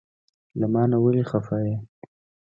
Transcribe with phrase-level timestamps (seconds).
[0.59, 1.75] له مانه ولې خفه یی؟